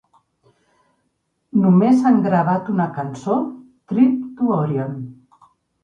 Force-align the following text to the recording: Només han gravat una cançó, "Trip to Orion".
Només 1.65 2.01
han 2.11 2.19
gravat 2.29 2.73
una 2.77 2.89
cançó, 2.99 3.39
"Trip 3.93 4.21
to 4.41 4.53
Orion". 4.61 5.03